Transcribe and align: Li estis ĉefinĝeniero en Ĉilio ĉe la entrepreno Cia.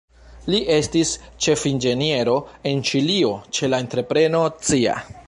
Li 0.53 0.59
estis 0.75 1.11
ĉefinĝeniero 1.47 2.35
en 2.71 2.83
Ĉilio 2.91 3.35
ĉe 3.59 3.71
la 3.73 3.83
entrepreno 3.87 4.45
Cia. 4.69 5.01